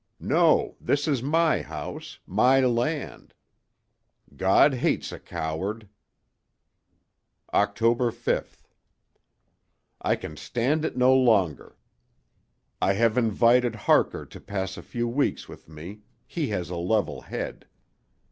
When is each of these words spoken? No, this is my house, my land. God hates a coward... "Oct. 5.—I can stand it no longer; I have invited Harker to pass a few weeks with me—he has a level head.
No, 0.19 0.77
this 0.81 1.07
is 1.07 1.21
my 1.21 1.61
house, 1.61 2.17
my 2.25 2.59
land. 2.61 3.35
God 4.35 4.73
hates 4.73 5.11
a 5.11 5.19
coward... 5.19 5.87
"Oct. 7.53 7.75
5.—I 7.77 10.15
can 10.15 10.37
stand 10.37 10.83
it 10.85 10.97
no 10.97 11.13
longer; 11.13 11.75
I 12.81 12.93
have 12.93 13.15
invited 13.15 13.75
Harker 13.75 14.25
to 14.25 14.39
pass 14.41 14.75
a 14.75 14.81
few 14.81 15.07
weeks 15.07 15.47
with 15.47 15.69
me—he 15.69 16.47
has 16.47 16.71
a 16.71 16.77
level 16.77 17.21
head. 17.21 17.67